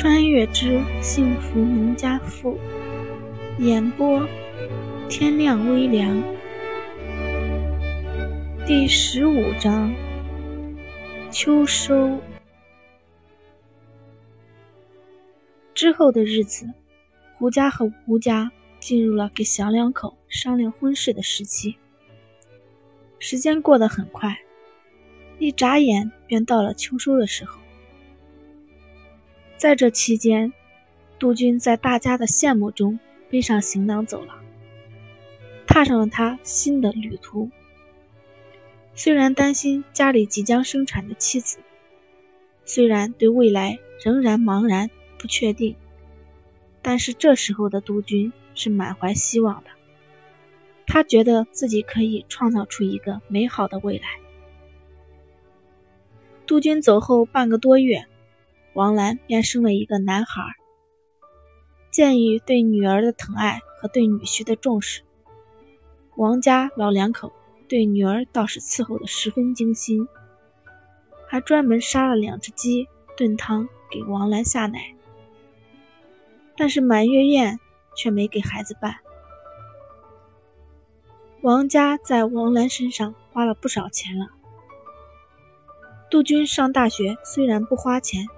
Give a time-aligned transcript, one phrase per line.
[0.00, 2.58] 穿越之幸福农家妇，
[3.58, 4.26] 演播
[5.10, 6.24] 天亮微凉，
[8.66, 9.94] 第十五章
[11.30, 12.18] 秋收。
[15.74, 16.66] 之后的日子，
[17.36, 21.76] 胡家和吴家进入了给小两口商量婚事的时期。
[23.18, 24.34] 时间过得很快，
[25.38, 27.59] 一眨眼便到了秋收的时候。
[29.60, 30.54] 在这期间，
[31.18, 34.40] 杜鹃在大家的羡慕中背上行囊走了，
[35.66, 37.50] 踏上了他新的旅途。
[38.94, 41.58] 虽然担心家里即将生产的妻子，
[42.64, 44.88] 虽然对未来仍然茫然
[45.18, 45.76] 不确定，
[46.80, 49.68] 但是这时候的杜军是满怀希望的。
[50.86, 54.06] 他觉得自己可以创造出一个美好的未来。
[56.46, 58.06] 杜军走后半个多月。
[58.74, 60.42] 王兰便生了一个男孩。
[61.90, 65.02] 鉴于对女儿的疼爱和对女婿的重视，
[66.16, 67.32] 王家老两口
[67.68, 70.06] 对女儿倒是伺候的十分精心，
[71.26, 74.94] 还专门杀了两只鸡炖汤给王兰下奶。
[76.56, 77.58] 但是满月宴
[77.96, 78.96] 却没给孩子办。
[81.42, 84.28] 王家在王兰身上花了不少钱了。
[86.08, 88.28] 杜鹃上大学虽然不花钱。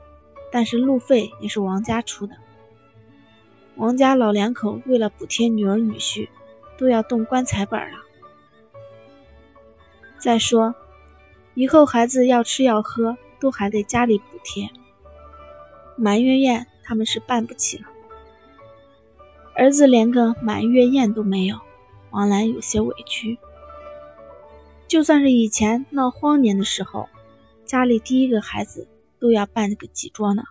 [0.53, 2.37] 但是路费也是王家出的。
[3.75, 6.29] 王家老两口为了补贴女儿女婿，
[6.77, 7.99] 都要动棺材本了。
[10.19, 10.75] 再说，
[11.55, 14.69] 以后孩子要吃要喝，都还得家里补贴。
[15.97, 17.85] 满月宴他们是办不起了。
[19.55, 21.59] 儿子连个满月宴都没有，
[22.11, 23.39] 王兰有些委屈。
[24.87, 27.09] 就算是以前闹荒年的时候，
[27.65, 28.87] 家里第一个孩子。
[29.23, 30.43] 都要办个几桌呢，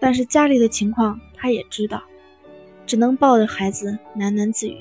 [0.00, 2.02] 但是家里的情况他也知道，
[2.84, 4.78] 只能抱着孩子喃喃自语：“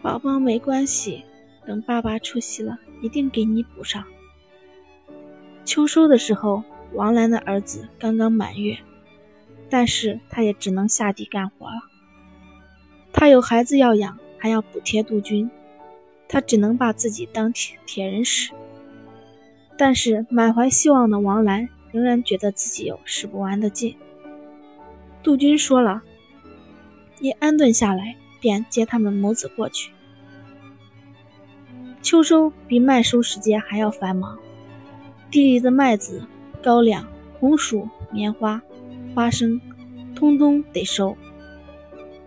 [0.00, 1.22] 宝宝没关系，
[1.66, 4.02] 等爸爸出息了，一定给你补上。”
[5.66, 6.64] 秋收的时候，
[6.94, 8.78] 王兰的儿子刚刚满月，
[9.68, 11.82] 但是他也只能下地干活了。
[13.12, 15.50] 他有孩子要养，还要补贴杜鹃，
[16.26, 18.52] 他只能把自己当铁铁人使。
[19.80, 23.96] 但是满怀希望的王兰仍然觉得自己有使不完的劲。
[25.22, 26.02] 杜鹃说了
[27.18, 29.90] ：“你安顿下来，便接他们母子过去。”
[32.02, 34.38] 秋收比麦收时节还要繁忙，
[35.30, 36.26] 地里的麦子、
[36.62, 37.06] 高粱、
[37.38, 38.60] 红薯、棉花、
[39.14, 39.58] 花生，
[40.14, 41.16] 通通得收。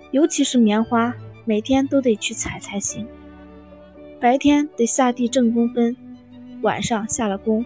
[0.10, 1.16] 尤其是棉花，
[1.46, 3.08] 每天都得去采才行。
[4.20, 5.96] 白天得下地挣工分。
[6.64, 7.66] 晚上下了工，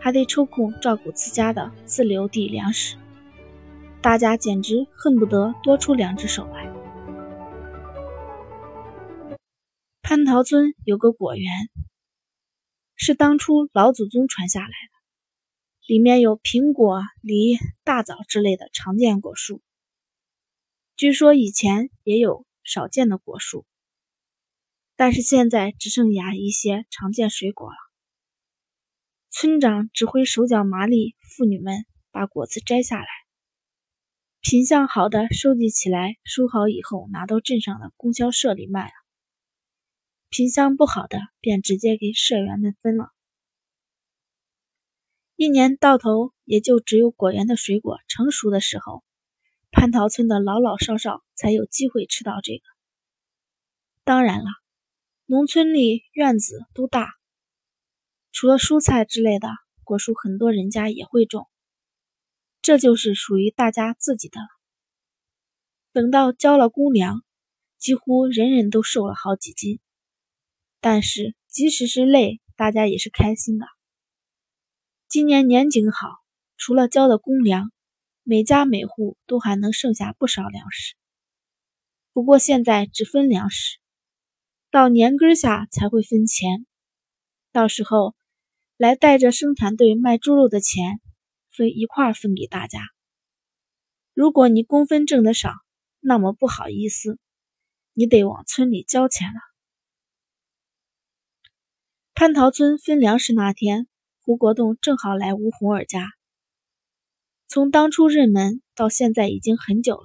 [0.00, 2.96] 还得抽空照顾自家的自留地粮食，
[4.00, 6.66] 大家简直恨不得多出两只手来。
[10.02, 11.46] 蟠桃村有个果园，
[12.96, 19.60] 是当初老祖宗传下来的，里面有苹果、梨、大枣之类的常见果树。
[20.96, 23.66] 据说以前也有少见的果树，
[24.96, 27.76] 但是现在只剩下一些常见水果了。
[29.40, 33.06] 村长指挥手脚麻利妇女们把果子摘下来，
[34.40, 38.90] 品相好的收集起来，收好以后拿到镇上的供销社里卖了；
[40.28, 43.12] 品相不好的便直接给社员们分了。
[45.36, 49.04] 一年到头也就只有果园的水果成熟的时候，
[49.70, 52.64] 蟠桃村的老老少少才有机会吃到这个。
[54.02, 54.50] 当然了，
[55.26, 57.17] 农村里院子都大。
[58.40, 59.48] 除了蔬菜之类的
[59.82, 61.48] 果树，很多人家也会种，
[62.62, 64.46] 这就是属于大家自己的了。
[65.90, 67.24] 等到交了公粮，
[67.78, 69.80] 几乎人人都瘦了好几斤。
[70.78, 73.66] 但是即使是累，大家也是开心的。
[75.08, 76.08] 今年年景好，
[76.56, 77.72] 除了交的公粮，
[78.22, 80.94] 每家每户都还能剩下不少粮食。
[82.12, 83.78] 不过现在只分粮食，
[84.70, 86.64] 到年根下才会分钱，
[87.50, 88.14] 到时候。
[88.78, 91.00] 来带着生产队卖猪肉的钱，
[91.50, 92.78] 分一块分给大家。
[94.14, 95.52] 如果你工分挣得少，
[95.98, 97.18] 那么不好意思，
[97.92, 99.40] 你得往村里交钱了。
[102.14, 103.88] 蟠桃村分粮食那天，
[104.20, 106.06] 胡国栋正好来吴红儿家。
[107.48, 110.04] 从当初认门到现在已经很久了，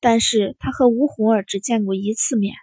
[0.00, 2.56] 但是他和吴红儿只见过一次面。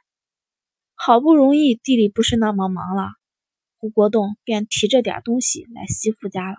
[0.93, 3.11] 好不容易地里不是那么忙了。
[3.83, 6.55] 胡国栋便提着点东西来媳妇家了。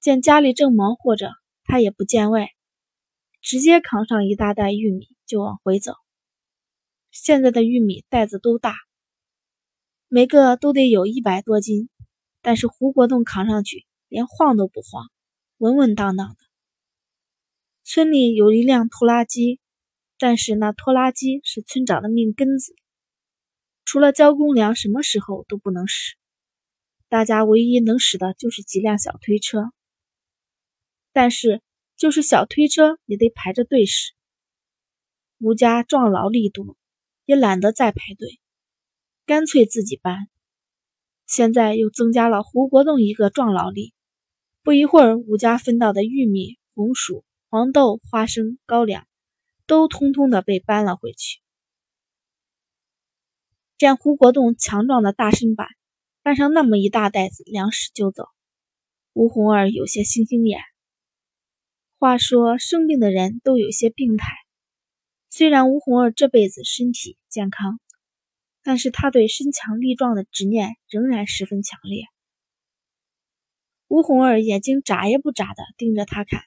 [0.00, 1.30] 见家里正忙活着，
[1.62, 2.48] 他也不见外，
[3.42, 5.92] 直接扛上一大袋玉米就往回走。
[7.10, 8.74] 现在的玉米袋子都大，
[10.08, 11.90] 每个都得有一百多斤，
[12.40, 15.10] 但是胡国栋扛上去连晃都不晃，
[15.58, 16.36] 稳稳当当的。
[17.82, 19.60] 村里有一辆拖拉机，
[20.16, 22.74] 但是那拖拉机是村长的命根子，
[23.84, 26.16] 除了交公粮，什么时候都不能使。
[27.08, 29.70] 大家唯一能使的就是几辆小推车。
[31.12, 31.62] 但是，
[31.96, 34.12] 就是小推车也得排着队使。
[35.38, 36.76] 吴家壮劳力多，
[37.24, 38.40] 也懒得再排队，
[39.26, 40.28] 干脆自己搬。
[41.26, 43.92] 现在又增加了胡国栋一个壮劳力，
[44.62, 49.06] 不一会儿，吴家分到的玉米、红薯、黄豆、花生、高粱，
[49.66, 51.43] 都通通的被搬了回去。
[53.76, 55.66] 见胡国栋强壮的大身板，
[56.22, 58.28] 搬上那么一大袋子粮食就走，
[59.12, 60.60] 吴红儿有些星星眼。
[61.98, 64.32] 话说，生病的人都有些病态。
[65.28, 67.80] 虽然吴红儿这辈子身体健康，
[68.62, 72.04] 但是他对身强力壮的执念仍然十分强烈。
[73.88, 76.42] 吴红儿眼睛眨也不眨的盯着他看。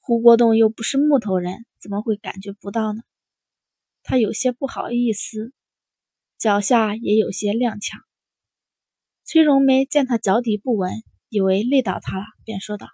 [0.00, 3.02] 胡国栋又不是木头人，怎么会感觉不到呢？
[4.02, 5.52] 他有些不好意思，
[6.44, 8.02] 脚下也有些踉跄。
[9.24, 10.92] 崔荣梅见他脚底不稳，
[11.30, 12.86] 以为累到他了，便说道。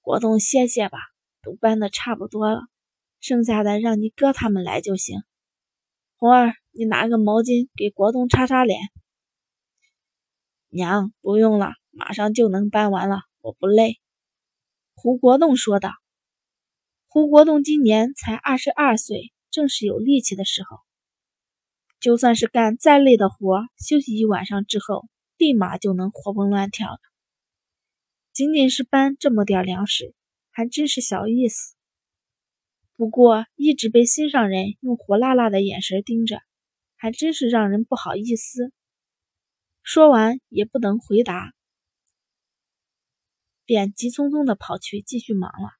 [0.00, 0.98] 国栋歇歇吧，
[1.42, 2.60] 都搬的差不多了，
[3.18, 5.24] 剩下的让你哥他们来就行。
[6.14, 8.78] 红儿，你拿个毛巾给国栋擦擦脸。
[10.68, 13.98] 娘，不用了，马上就能搬完了，我不累。
[14.94, 15.90] 胡国栋说道。
[17.08, 20.78] 胡国栋今年才二十二岁，正是有力气的时候。
[22.04, 25.08] 就算是干再累的活，休息一晚上之后，
[25.38, 27.00] 立马就能活蹦乱跳的。
[28.30, 30.14] 仅仅是搬这么点粮食，
[30.50, 31.74] 还真是小意思。
[32.94, 36.42] 不过一直被心上人用火辣辣的眼神盯着，
[36.94, 38.70] 还真是让人不好意思。
[39.82, 41.54] 说完也不能回答，
[43.64, 45.70] 便急匆匆的跑去继续忙了。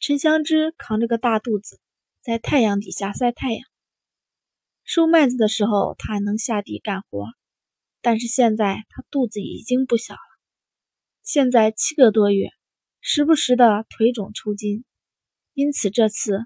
[0.00, 1.78] 陈香芝扛着个大肚子，
[2.22, 3.69] 在太阳底下晒太阳。
[4.92, 7.28] 收麦子的时候，他还能下地干活。
[8.00, 10.20] 但是现在他肚子已经不小了，
[11.22, 12.48] 现在七个多月，
[13.00, 14.84] 时不时的腿肿抽筋，
[15.54, 16.40] 因此这次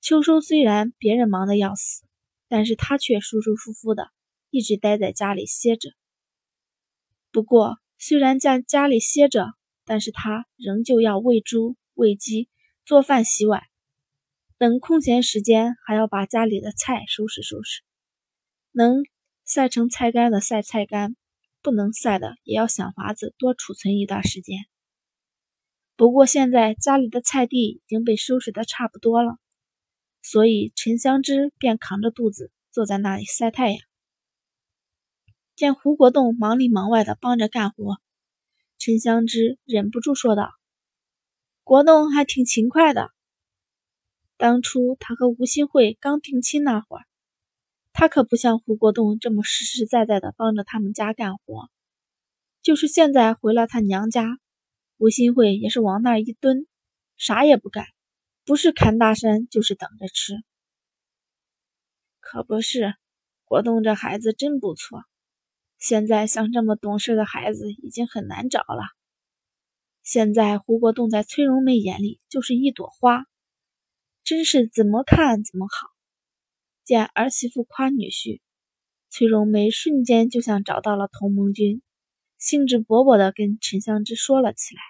[0.00, 2.02] 秋收虽然别人忙得要死，
[2.48, 4.08] 但是他却舒舒服服的
[4.48, 5.90] 一直待在家里歇着。
[7.30, 9.52] 不过虽然在家里歇着，
[9.84, 12.48] 但是他仍旧要喂猪、喂鸡、
[12.86, 13.62] 做饭、洗碗，
[14.56, 17.82] 等空闲时间还要把家里的菜收拾收拾，
[18.72, 19.02] 能。
[19.52, 21.16] 晒成菜干的晒菜干，
[21.60, 24.60] 不能晒的也要想法子多储存一段时间。
[25.96, 29.38] 不过现在家里的菜地已经被收拾的差不多了，
[30.22, 33.80] 所以陈香芝便扛着肚子坐在那里晒太阳。
[35.56, 37.96] 见胡国栋忙里忙外的帮着干活，
[38.78, 40.48] 陈香芝忍不住说道
[41.64, 43.10] ：“国栋还挺勤快的。
[44.36, 47.04] 当初他和吴新慧刚定亲那会儿。”
[47.92, 51.68] 他可不像胡国栋这么实实在在的帮着他们家干活，
[52.62, 54.38] 就是现在回了他娘家，
[54.96, 56.66] 吴新慧也是往那儿一蹲，
[57.16, 57.86] 啥也不干，
[58.44, 60.34] 不是砍大山就是等着吃。
[62.20, 62.94] 可不是，
[63.44, 65.02] 国栋这孩子真不错，
[65.78, 68.84] 现在像这么懂事的孩子已经很难找了。
[70.02, 73.24] 现在胡国栋在崔荣梅眼里就是一朵花，
[74.22, 75.88] 真是怎么看怎么好。
[76.90, 78.40] 见儿媳妇夸女婿，
[79.10, 81.82] 崔荣梅瞬间就像找到了同盟军，
[82.36, 84.80] 兴致勃勃地跟陈香芝说了起来。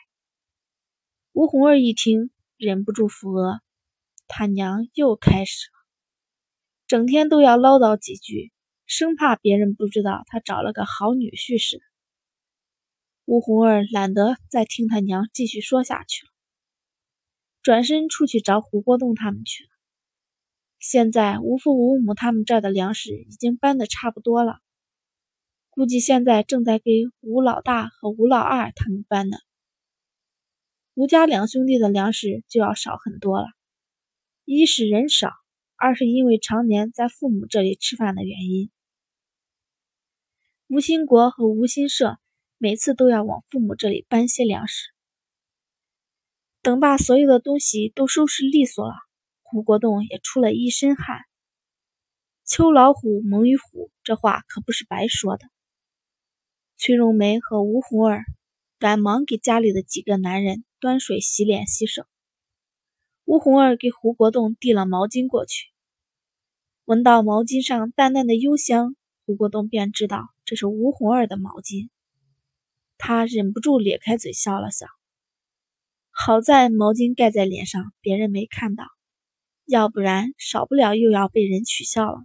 [1.32, 3.60] 吴红儿一听，忍不住扶额，
[4.28, 5.76] 他娘又开始了，
[6.86, 8.50] 整天都要唠叨几句，
[8.86, 11.82] 生怕别人不知道他找了个好女婿似的。
[13.26, 16.32] 吴红儿懒得再听他娘继续说下去了，
[17.60, 19.69] 转身出去找胡国栋他们去了。
[20.80, 24.60] 现在吴父吴母他们这儿的粮食已经搬的差不多了，
[25.68, 29.36] 估计现在正在给吴老大和吴老二他们搬呢。
[30.94, 33.48] 吴家两兄弟的粮食就要少很多了，
[34.46, 35.30] 一是人少，
[35.76, 38.70] 二是因为常年在父母这里吃饭的原因。
[40.66, 42.18] 吴兴国和吴兴社
[42.56, 44.88] 每次都要往父母这里搬些粮食，
[46.62, 48.94] 等把所有的东西都收拾利索了。
[49.50, 51.22] 胡国栋也出了一身汗。
[52.44, 55.46] 秋老虎，猛于虎，这话可不是白说的。
[56.76, 58.22] 崔荣梅和吴红儿
[58.78, 62.04] 赶忙给家里的几个男人端水、洗脸、洗手。
[63.24, 65.66] 吴红儿给胡国栋递了毛巾过去，
[66.84, 68.94] 闻到毛巾上淡淡的幽香，
[69.26, 71.88] 胡国栋便知道这是吴红儿的毛巾。
[72.98, 74.86] 他忍不住咧开嘴笑了笑。
[76.10, 78.84] 好在毛巾盖在脸上，别人没看到，
[79.70, 82.24] 要不然少不了又要被人取笑了。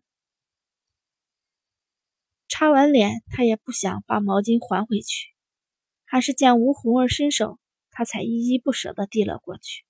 [2.50, 5.28] 擦完脸，他也不想把毛巾还回去，
[6.06, 7.60] 还是见吴红儿伸手，
[7.92, 9.84] 他才依依不舍地递了过去。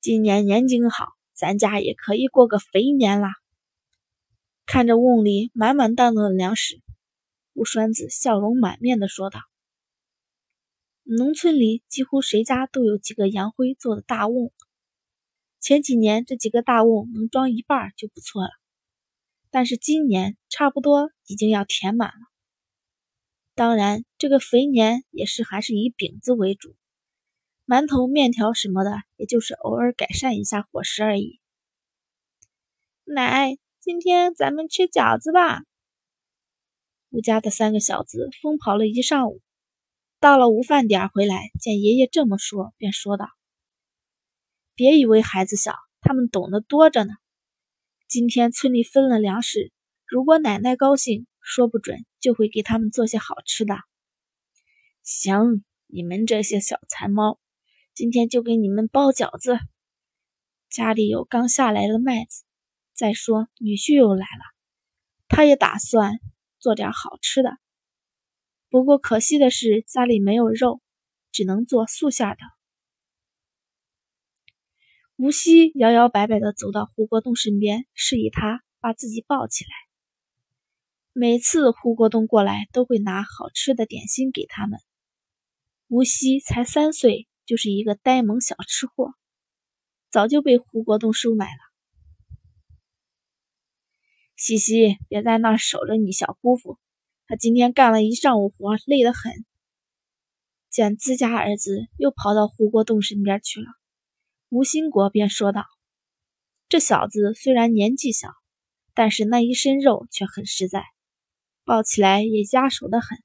[0.00, 3.32] 今年年景好，咱家也可以过个肥年啦。
[4.66, 6.80] 看着瓮里满满当当的粮食，
[7.54, 9.40] 吴栓子笑容满面地说道
[11.02, 14.52] ：“农村里几乎谁家都有几个洋灰做的大瓮，
[15.62, 18.50] 前几年这几个大瓮能装一半就不错了。”
[19.50, 22.14] 但是今年差不多已经要填满了。
[23.54, 26.74] 当然，这个肥年也是还是以饼子为主，
[27.66, 31.38] 馒头、面条什么的，也就是偶尔改善一下伙食而已。
[33.04, 35.64] 奶，今天咱们吃饺子吧。
[37.10, 39.42] 吴家的三个小子疯跑了一上午，
[40.18, 43.26] 到了午饭点回来，见爷爷这么说，便说道
[44.82, 47.14] ：“别以为孩子小，他们懂得多着呢。”
[48.10, 49.70] 今天村里分了粮食，
[50.08, 53.76] 如果奶奶高兴，说不准就会给他们做些好吃的。
[55.04, 57.38] 行，你们这些小馋猫，
[57.94, 59.56] 今天就给你们包饺子。
[60.68, 62.42] 家里有刚下来的麦子，
[62.92, 64.42] 再说女婿又来了，
[65.28, 66.18] 他也打算
[66.58, 67.56] 做点好吃的。
[68.68, 70.82] 不过可惜的是家里没有肉，
[71.30, 72.38] 只能做素馅的。
[75.22, 79.70] 吴锡摇摇摆摆地走到胡国栋身边，示意他把自己抱起来。
[81.12, 84.80] 每次胡国栋过来，都会拿好吃的点心给他们。
[85.86, 89.14] 吴锡才三岁，就是一个呆萌小吃货，
[90.10, 91.60] 早就被胡国栋收买了。
[94.34, 96.80] 西西，别在那儿守着你小姑父，
[97.28, 99.32] 他今天干了一上午活，累得很。
[100.68, 103.66] 见自家儿子又跑到胡国栋身边去了。
[104.52, 105.64] 吴兴国便说道
[106.68, 108.28] ：“这小子虽然年纪小，
[108.92, 110.84] 但是那一身肉却很实在，
[111.64, 113.16] 抱起来也压手的很。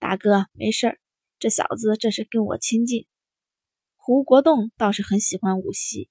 [0.00, 0.98] 大哥没事儿，
[1.38, 3.06] 这小子这是跟我亲近。
[3.94, 6.10] 胡国栋倒是很喜欢吴锡，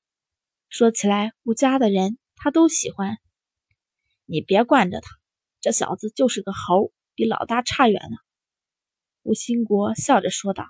[0.70, 3.18] 说起来吴家的人他都喜欢。
[4.24, 5.10] 你别惯着他，
[5.60, 8.16] 这小子就是个猴，比老大差远了。”
[9.24, 10.68] 吴兴国笑着说道。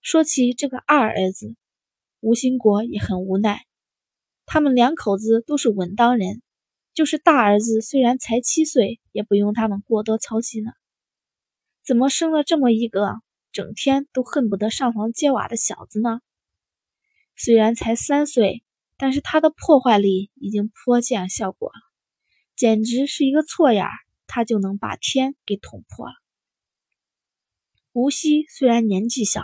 [0.00, 1.54] 说起这个二儿子。
[2.22, 3.66] 吴兴国也很无奈，
[4.46, 6.40] 他们两口子都是稳当人，
[6.94, 10.72] 就是大儿子虽然才七岁，也不用他们过多操心了。
[11.84, 13.16] 怎么生了这么一个
[13.50, 16.20] 整天都恨不得上房揭瓦的小子呢？
[17.34, 18.62] 虽然才三岁，
[18.96, 21.74] 但是他的破坏力已经颇见效果了，
[22.54, 23.84] 简直是一个错眼，
[24.28, 26.14] 他就能把天给捅破了。
[27.90, 29.42] 吴锡虽然年纪小。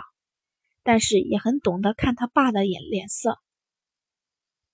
[0.83, 3.39] 但是也很懂得看他爸的眼脸色。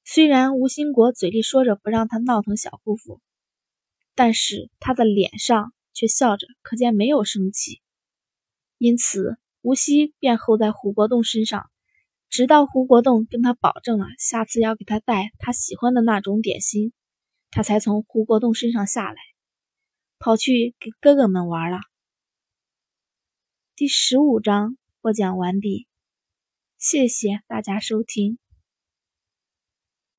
[0.03, 3.21] 虽然吴兴国嘴里说着不让他闹腾小姑父，
[4.13, 7.81] 但是他的脸上却笑着，可见没有生气。
[8.77, 11.71] 因此，吴锡便候在胡国栋身上，
[12.29, 16.93] 直到胡国栋跟他保证了下次要给他带他喜欢的那种点心，
[17.49, 19.17] 他才从胡国栋身上下来，
[20.19, 21.79] 跑去给哥哥们玩了。
[23.75, 25.87] 第十五章播讲完毕。
[26.87, 28.37] 谢谢大家收听。